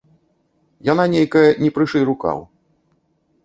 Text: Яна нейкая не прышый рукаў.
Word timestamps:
Яна 0.91 1.05
нейкая 1.15 1.45
не 1.67 1.71
прышый 1.77 2.03
рукаў. 2.13 2.37